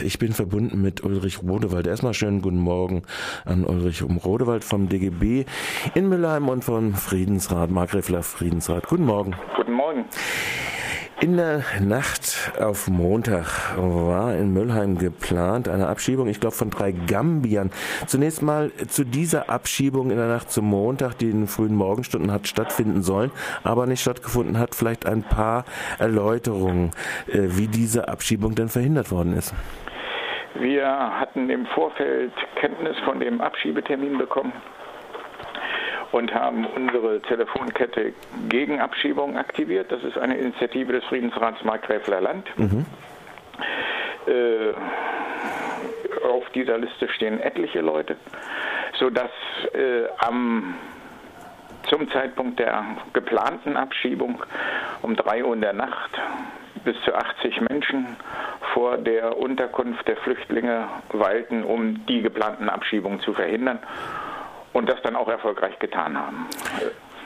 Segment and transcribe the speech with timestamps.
[0.00, 1.86] Ich bin verbunden mit Ulrich Rodewald.
[1.86, 3.02] Erstmal schönen guten Morgen
[3.44, 5.44] an Ulrich um Rodewald vom DGB
[5.94, 8.86] in Müllheim und vom Friedensrat, Markgräfler Friedensrat.
[8.86, 9.34] Guten Morgen.
[9.56, 10.04] Guten Morgen.
[11.20, 16.92] In der Nacht auf Montag war in Müllheim geplant eine Abschiebung, ich glaube, von drei
[16.92, 17.72] Gambiern.
[18.06, 22.30] Zunächst mal zu dieser Abschiebung in der Nacht zum Montag, die in den frühen Morgenstunden
[22.30, 23.32] hat stattfinden sollen,
[23.64, 25.64] aber nicht stattgefunden hat, vielleicht ein paar
[25.98, 26.92] Erläuterungen,
[27.26, 29.54] äh, wie diese Abschiebung denn verhindert worden ist.
[30.60, 30.88] Wir
[31.20, 34.52] hatten im Vorfeld Kenntnis von dem Abschiebetermin bekommen
[36.10, 38.12] und haben unsere Telefonkette
[38.48, 39.92] gegen Abschiebung aktiviert.
[39.92, 42.48] Das ist eine Initiative des Friedensrats Markgräfler Land.
[42.58, 42.86] Mhm.
[44.26, 44.72] Äh,
[46.26, 48.16] auf dieser Liste stehen etliche Leute,
[48.98, 49.30] sodass
[49.74, 50.74] äh, am
[51.88, 54.42] zum Zeitpunkt der geplanten Abschiebung
[55.02, 56.10] um 3 Uhr in der Nacht
[56.84, 58.16] bis zu 80 Menschen
[58.74, 63.78] vor der Unterkunft der Flüchtlinge weilten, um die geplanten Abschiebungen zu verhindern
[64.72, 66.46] und das dann auch erfolgreich getan haben.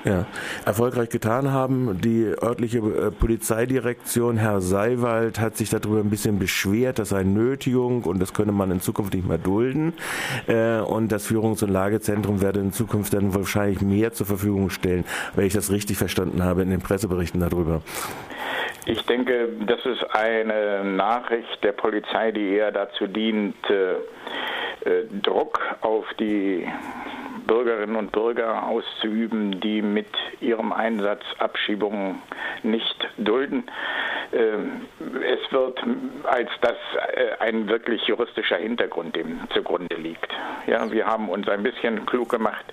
[0.05, 0.27] Ja,
[0.65, 2.01] erfolgreich getan haben.
[2.01, 8.03] Die örtliche äh, Polizeidirektion, Herr Seiwald, hat sich darüber ein bisschen beschwert, das sei Nötigung
[8.03, 9.95] und das könne man in Zukunft nicht mehr dulden.
[10.49, 15.05] Äh, und das Führungs- und Lagezentrum werde in Zukunft dann wahrscheinlich mehr zur Verfügung stellen,
[15.37, 17.83] wenn ich das richtig verstanden habe in den Presseberichten darüber.
[18.85, 26.05] Ich denke, das ist eine Nachricht der Polizei, die eher dazu dient, äh, Druck auf
[26.19, 26.67] die
[27.47, 30.09] Bürgerinnen und Bürger auszuüben, die mit
[30.41, 32.21] ihrem Einsatz Abschiebungen
[32.65, 33.65] nicht dulden.
[34.33, 35.79] Ähm, es wird
[36.25, 36.77] als das
[37.15, 40.33] äh, ein wirklich juristischer Hintergrund dem zugrunde liegt.
[40.67, 42.65] Ja, wir haben uns ein bisschen klug gemacht.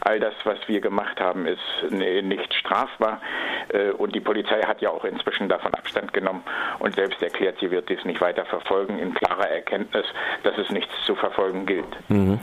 [0.00, 3.20] All das, was wir gemacht haben, ist nicht strafbar.
[3.68, 6.42] Äh, und die Polizei hat ja auch inzwischen davon Abstand genommen
[6.80, 10.06] und selbst erklärt, sie wird dies nicht weiter verfolgen, in klarer Erkenntnis,
[10.42, 11.86] dass es nichts zu verfolgen gilt.
[12.08, 12.40] Mhm.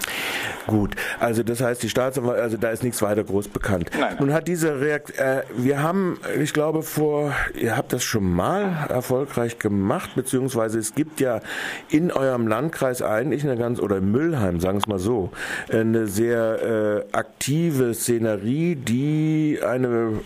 [0.67, 3.89] Gut, also das heißt, die Staatsanwaltschaft, also da ist nichts weiter groß bekannt.
[3.99, 4.15] Nein.
[4.19, 8.60] Nun hat diese Reaktion, äh, wir haben, ich glaube, vor, ihr habt das schon mal
[8.61, 11.41] erfolgreich gemacht, beziehungsweise es gibt ja
[11.89, 15.31] in eurem Landkreis eigentlich eine ganz, oder in Müllheim, sagen wir es mal so,
[15.71, 20.21] eine sehr äh, aktive Szenerie, die eine,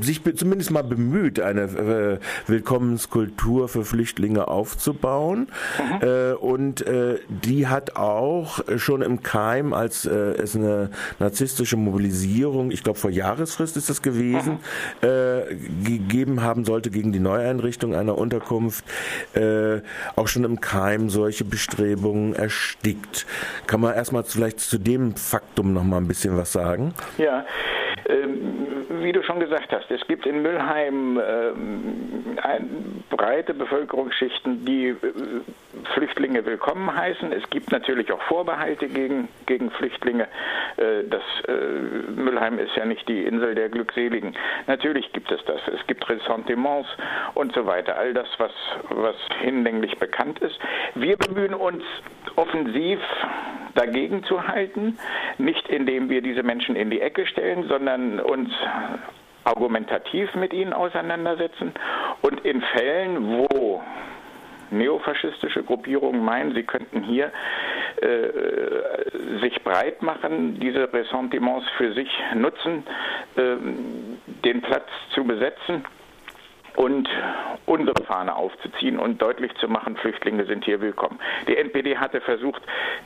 [0.00, 5.48] sich zumindest mal bemüht, eine äh, Willkommenskultur für Flüchtlinge aufzubauen.
[5.78, 6.06] Mhm.
[6.06, 12.70] Äh, und äh, die hat auch schon im Keim, als äh, es eine narzisstische Mobilisierung,
[12.70, 14.56] ich glaube vor Jahresfrist ist das gewesen, mhm.
[15.02, 18.84] Äh, gegeben haben sollte gegen die Neueinrichtung einer Unterkunft,
[19.34, 19.80] äh,
[20.14, 23.26] auch schon im Keim solche Bestrebungen erstickt.
[23.66, 26.94] Kann man erstmal vielleicht zu dem Faktum noch mal ein bisschen was sagen?
[27.18, 27.44] Ja,
[28.08, 34.96] wie du schon gesagt hast, es gibt in Müllheim ähm, breite Bevölkerungsschichten, die äh,
[35.94, 37.32] Flüchtlinge willkommen heißen.
[37.32, 40.28] Es gibt natürlich auch Vorbehalte gegen, gegen Flüchtlinge.
[40.76, 41.52] Äh, das, äh,
[42.12, 44.36] Müllheim ist ja nicht die Insel der Glückseligen.
[44.66, 45.60] Natürlich gibt es das.
[45.68, 46.88] Es gibt Ressentiments
[47.34, 47.96] und so weiter.
[47.96, 48.52] All das, was,
[48.90, 50.58] was hinlänglich bekannt ist.
[50.94, 51.82] Wir bemühen uns
[52.36, 53.00] offensiv
[53.76, 54.98] dagegen zu halten,
[55.38, 58.50] nicht indem wir diese Menschen in die Ecke stellen, sondern uns
[59.44, 61.72] argumentativ mit ihnen auseinandersetzen.
[62.22, 63.82] Und in Fällen, wo
[64.70, 67.30] neofaschistische Gruppierungen meinen, sie könnten hier
[68.02, 72.84] äh, sich breit machen, diese Ressentiments für sich nutzen,
[73.36, 73.56] äh,
[74.44, 75.84] den Platz zu besetzen
[76.76, 77.08] und
[77.66, 81.18] unsere Fahne aufzuziehen und deutlich zu machen, Flüchtlinge sind hier willkommen.
[81.48, 82.62] Die NPD hatte versucht,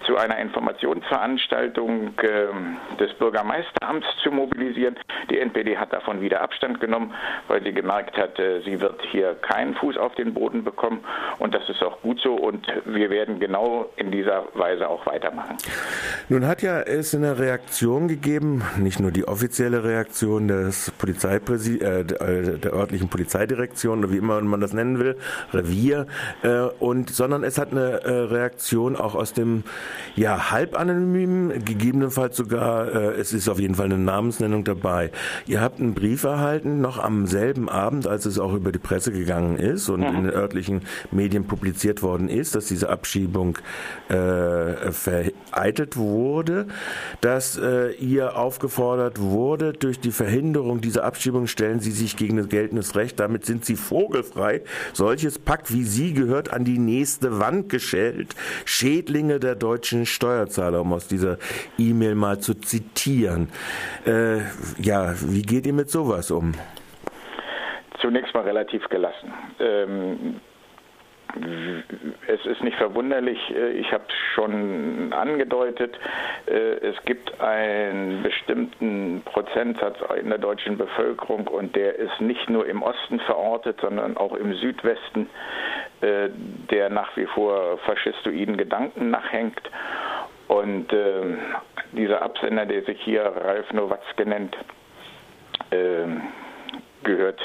[0.07, 4.97] zu einer Informationsveranstaltung äh, des Bürgermeisteramts zu mobilisieren.
[5.31, 7.15] Die NPD hat davon wieder Abstand genommen,
[7.49, 11.03] weil sie gemerkt hat, äh, sie wird hier keinen Fuß auf den Boden bekommen
[11.39, 15.57] und das ist auch gut so und wir werden genau in dieser Weise auch weitermachen.
[16.29, 22.05] Nun hat ja es eine Reaktion gegeben, nicht nur die offizielle Reaktion des Polizeipräsi äh,
[22.05, 25.17] der örtlichen Polizeidirektion, Direktion oder wie immer man das nennen will,
[25.53, 26.07] Revier,
[26.43, 29.65] äh, und, sondern es hat eine äh, Reaktion auch aus dem
[30.17, 35.11] ja, halbanonymen, gegebenenfalls sogar, äh, es ist auf jeden Fall eine Namensnennung dabei.
[35.47, 39.13] Ihr habt einen Brief erhalten, noch am selben Abend, als es auch über die Presse
[39.13, 40.07] gegangen ist und mhm.
[40.07, 43.59] in den örtlichen Medien publiziert worden ist, dass diese Abschiebung
[44.09, 46.67] äh, vereitelt wurde,
[47.21, 52.49] dass äh, ihr aufgefordert wurde, durch die Verhinderung dieser Abschiebung stellen Sie sich gegen das
[52.49, 54.63] geltendes Recht, damit sind sie vogelfrei.
[54.93, 58.37] Solches Pack wie sie gehört an die nächste Wand geschält.
[58.65, 61.39] Schädlinge der deutschen Steuerzahler, um aus dieser
[61.77, 63.49] E-Mail mal zu zitieren.
[64.07, 64.39] Äh,
[64.79, 66.55] ja, wie geht ihr mit sowas um?
[68.01, 69.33] Zunächst mal relativ gelassen.
[69.59, 70.41] Ähm,
[72.27, 75.99] es ist nicht verwunderlich, äh, ich habe es schon angedeutet,
[76.47, 82.67] äh, es gibt einen bestimmten Prozentsatz in der deutschen Bevölkerung und der ist nicht nur
[82.67, 85.29] im Osten verortet, sondern auch im Südwesten,
[86.01, 86.29] äh,
[86.71, 89.61] der nach wie vor faschistoiden Gedanken nachhängt.
[90.49, 90.89] Und
[91.93, 94.57] dieser Absender, der sich hier Ralf Nowatzke nennt,
[97.05, 97.41] gehört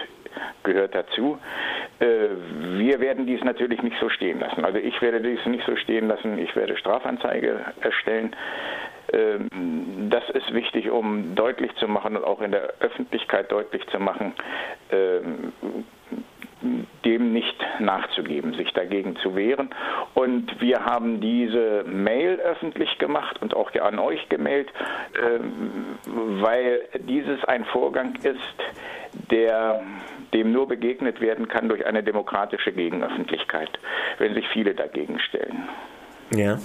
[0.63, 1.37] gehört dazu.
[1.99, 2.05] Äh,
[2.77, 4.65] wir werden dies natürlich nicht so stehen lassen.
[4.65, 6.37] Also ich werde dies nicht so stehen lassen.
[6.37, 8.35] Ich werde Strafanzeige erstellen.
[9.13, 13.99] Ähm, das ist wichtig, um deutlich zu machen und auch in der Öffentlichkeit deutlich zu
[13.99, 14.33] machen,
[14.91, 15.53] ähm,
[17.05, 19.69] dem nicht nachzugeben, sich dagegen zu wehren.
[20.13, 24.69] Und wir haben diese Mail öffentlich gemacht und auch an euch gemailt,
[25.21, 25.97] ähm,
[26.41, 29.81] weil dieses ein Vorgang ist, der
[30.33, 33.69] dem nur begegnet werden kann durch eine demokratische Gegenöffentlichkeit,
[34.17, 35.69] wenn sich viele dagegen stellen.
[36.31, 36.57] Ja.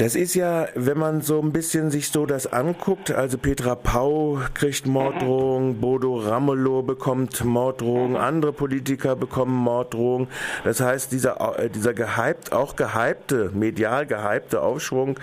[0.00, 4.38] Das ist ja, wenn man so ein bisschen sich so das anguckt, also Petra Pau
[4.54, 5.80] kriegt Morddrohungen, mhm.
[5.82, 8.16] Bodo Ramelow bekommt Morddrohungen, mhm.
[8.16, 10.28] andere Politiker bekommen Morddrohungen.
[10.64, 15.20] Das heißt, dieser, äh, dieser gehypt, auch gehypte, medial gehypte Aufschwung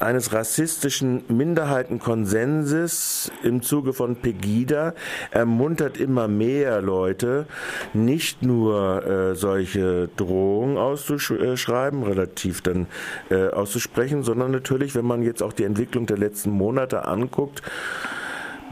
[0.00, 4.92] eines rassistischen Minderheitenkonsenses im Zuge von Pegida
[5.30, 7.46] ermuntert immer mehr Leute,
[7.94, 12.86] nicht nur äh, solche Drohungen auszuschreiben, relativ dann
[13.30, 17.62] äh, auszusprechen, sondern natürlich, wenn man jetzt auch die Entwicklung der letzten Monate anguckt,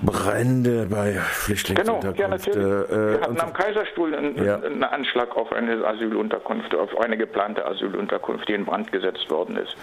[0.03, 2.15] Brände bei Flüchtlingsunterkünften.
[2.15, 2.91] Genau, ja, natürlich.
[2.91, 4.57] Äh, Wir hatten am Kaiserstuhl einen, ja.
[4.57, 9.77] einen, Anschlag auf eine Asylunterkunft, auf eine geplante Asylunterkunft, die in Brand gesetzt worden ist.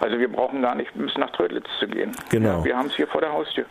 [0.00, 2.12] Also wir brauchen gar nicht bis nach Trödlitz zu gehen.
[2.30, 2.64] Genau.
[2.64, 3.64] Wir haben es hier vor der Haustür.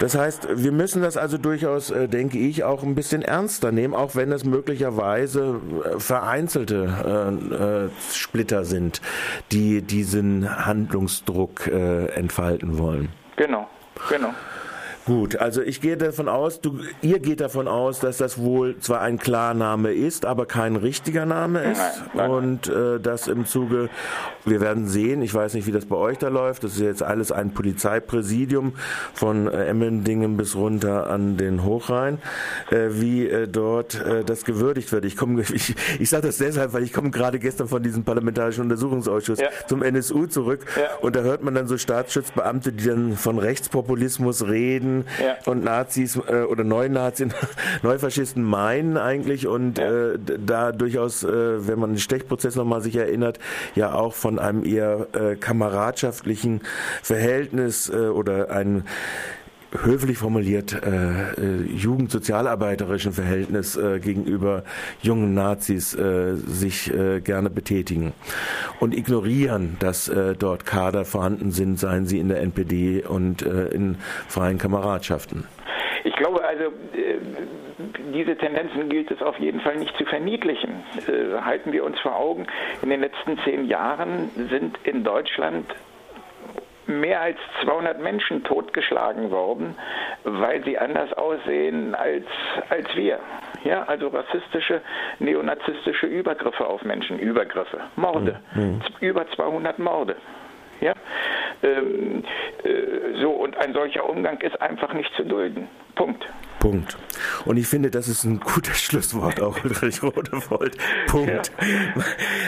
[0.00, 3.94] Das heißt, wir müssen das also durchaus, äh, denke ich, auch ein bisschen ernster nehmen,
[3.94, 9.00] auch wenn es möglicherweise äh, vereinzelte äh, äh, Splitter sind,
[9.52, 13.10] die diesen Handlungsdruck äh, entfalten wollen.
[13.36, 13.68] Genau,
[14.08, 14.34] genau.
[15.06, 19.02] Gut, also ich gehe davon aus, du, ihr geht davon aus, dass das wohl zwar
[19.02, 21.78] ein Klarname ist, aber kein richtiger Name ist.
[21.78, 22.30] Nein, nein.
[22.30, 23.88] Und äh, das im Zuge,
[24.44, 27.04] wir werden sehen, ich weiß nicht, wie das bei euch da läuft, das ist jetzt
[27.04, 28.72] alles ein Polizeipräsidium
[29.14, 32.18] von äh, Emmendingen bis runter an den Hochrhein,
[32.72, 35.04] äh, wie äh, dort äh, das gewürdigt wird.
[35.04, 38.64] Ich komme, ich, ich sage das deshalb, weil ich komme gerade gestern von diesem parlamentarischen
[38.64, 39.50] Untersuchungsausschuss ja.
[39.68, 40.96] zum NSU zurück ja.
[41.00, 45.36] und da hört man dann so Staatsschutzbeamte, die dann von Rechtspopulismus reden ja.
[45.50, 47.28] und Nazis äh, oder Neunazis,
[47.82, 50.12] Neufaschisten meinen eigentlich und ja.
[50.12, 53.38] äh, da durchaus, äh, wenn man den Stechprozess nochmal sich erinnert,
[53.74, 56.62] ja auch von einem eher äh, kameradschaftlichen
[57.02, 58.84] Verhältnis äh, oder einem
[59.84, 64.64] höflich formuliert äh, äh, jugendsozialarbeiterischen Verhältnis äh, gegenüber
[65.02, 68.12] jungen Nazis äh, sich äh, gerne betätigen
[68.80, 73.68] und ignorieren, dass äh, dort Kader vorhanden sind, seien sie in der NPD und äh,
[73.68, 73.96] in
[74.28, 75.44] freien Kameradschaften.
[76.04, 76.64] Ich glaube also,
[76.94, 77.18] äh,
[78.14, 80.70] diese Tendenzen gilt es auf jeden Fall nicht zu verniedlichen.
[81.08, 82.46] Äh, halten wir uns vor Augen,
[82.82, 85.66] in den letzten zehn Jahren sind in Deutschland
[86.86, 89.74] mehr als 200 Menschen totgeschlagen worden,
[90.24, 92.26] weil sie anders aussehen als,
[92.68, 93.18] als wir.
[93.64, 94.80] Ja, also rassistische,
[95.18, 98.80] neonazistische Übergriffe auf Menschen, Übergriffe, Morde, mhm.
[99.00, 100.16] über 200 Morde.
[100.80, 100.92] Ja,
[101.62, 102.22] ähm,
[102.64, 105.68] äh, so und ein solcher Umgang ist einfach nicht zu dulden.
[105.94, 106.26] Punkt.
[106.66, 106.96] Punkt.
[107.44, 110.76] Und ich finde, das ist ein gutes Schlusswort auch, Ulrich Rodefold.
[111.06, 111.52] Punkt.
[111.60, 112.04] Ja.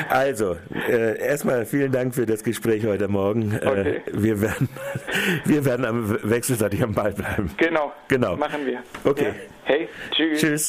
[0.08, 0.56] Also,
[0.88, 3.52] äh, erstmal vielen Dank für das Gespräch heute Morgen.
[3.52, 3.96] Äh, okay.
[3.96, 4.68] Äh, wir, werden,
[5.44, 7.52] wir werden am wechselseitig am Ball bleiben.
[7.58, 7.92] Genau.
[8.08, 8.36] Genau.
[8.36, 8.82] Machen wir.
[9.04, 9.28] Okay.
[9.28, 9.34] Ja.
[9.62, 10.40] Hey, tschüss.
[10.40, 10.66] Tschüss.